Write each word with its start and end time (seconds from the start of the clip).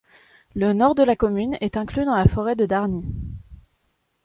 Le 0.55 0.73
nord 0.73 0.95
de 0.95 1.03
la 1.03 1.15
commune 1.15 1.59
est 1.61 1.77
inclus 1.77 2.05
dans 2.05 2.15
la 2.15 2.25
forêt 2.27 2.55
de 2.55 2.65
Darney. 2.65 3.03